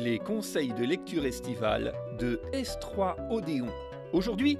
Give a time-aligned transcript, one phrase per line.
[0.00, 3.68] les conseils de lecture estivale de S3 Odéon.
[4.14, 4.56] Aujourd'hui,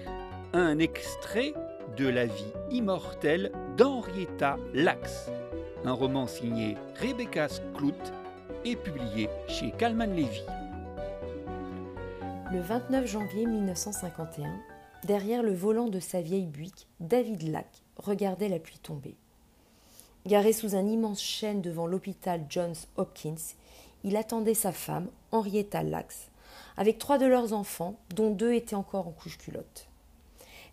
[0.53, 1.55] un extrait
[1.97, 5.31] de la vie immortelle d'Henrietta Lacks,
[5.85, 7.95] un roman signé Rebecca Sklout
[8.67, 10.43] et publié chez Kalman Levy.
[12.53, 14.61] Le 29 janvier 1951,
[15.05, 19.17] derrière le volant de sa vieille Buick, David Lack regardait la pluie tomber.
[20.27, 23.57] Garé sous un immense chêne devant l'hôpital Johns Hopkins,
[24.05, 26.31] il attendait sa femme, Henrietta Lacks,
[26.77, 29.89] avec trois de leurs enfants, dont deux étaient encore en couche-culotte.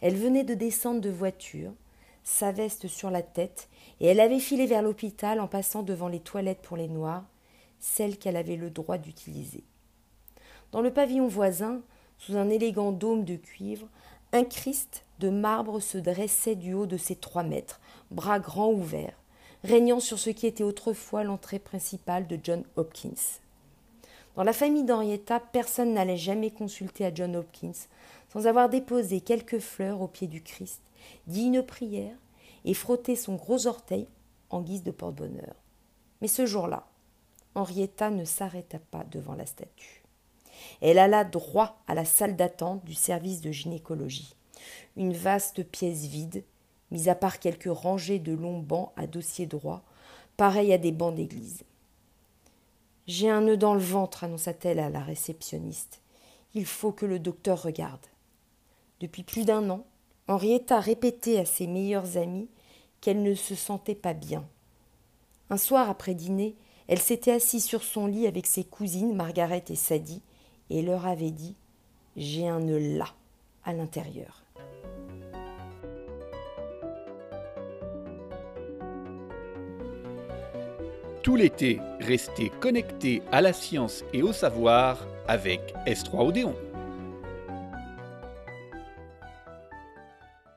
[0.02, 1.72] Elle venait de descendre de voiture,
[2.24, 3.68] sa veste sur la tête,
[4.00, 7.26] et elle avait filé vers l'hôpital en passant devant les toilettes pour les noirs,
[7.80, 9.64] celles qu'elle avait le droit d'utiliser.
[10.72, 11.82] Dans le pavillon voisin,
[12.18, 13.88] sous un élégant dôme de cuivre,
[14.34, 17.80] un Christ de marbre se dressait du haut de ses trois mètres,
[18.12, 19.18] bras grands ouverts,
[19.64, 23.40] régnant sur ce qui était autrefois l'entrée principale de John Hopkins.
[24.36, 27.88] Dans la famille d'Henrietta, personne n'allait jamais consulter à John Hopkins
[28.30, 30.82] sans avoir déposé quelques fleurs au pied du Christ,
[31.26, 32.16] dit une prière
[32.66, 34.08] et frotté son gros orteil
[34.50, 35.56] en guise de porte-bonheur.
[36.22, 36.88] Mais ce jour-là,
[37.56, 40.04] Henrietta ne s'arrêta pas devant la statue.
[40.82, 44.36] Elle alla droit à la salle d'attente du service de gynécologie,
[44.96, 46.44] une vaste pièce vide,
[46.92, 49.84] mis à part quelques rangées de longs bancs à dossier droit,
[50.38, 51.64] pareils à des bancs d'église.
[53.08, 56.02] J'ai un nœud dans le ventre, annonça-t-elle à la réceptionniste.
[56.54, 58.06] Il faut que le docteur regarde.
[59.00, 59.86] Depuis plus d'un an,
[60.28, 62.50] Henrietta répétait à ses meilleurs amis
[63.00, 64.46] qu'elle ne se sentait pas bien.
[65.50, 66.56] Un soir après dîner,
[66.88, 70.22] elle s'était assise sur son lit avec ses cousines Margaret et Sadie
[70.70, 71.56] et leur avait dit
[72.16, 73.14] J'ai un nœud là,
[73.64, 74.44] à l'intérieur.
[81.28, 86.56] Tout l'été, restez connectés à la science et au savoir avec S3 Odéon.